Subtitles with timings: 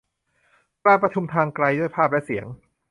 [0.85, 2.45] การประชุมทางไกลด้วยภาพและเสียง